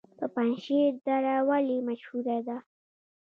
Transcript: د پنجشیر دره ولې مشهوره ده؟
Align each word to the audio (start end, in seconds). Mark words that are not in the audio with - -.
د 0.19 0.21
پنجشیر 0.35 0.91
دره 1.05 1.35
ولې 1.49 1.77
مشهوره 1.87 2.37
ده؟ 2.47 2.57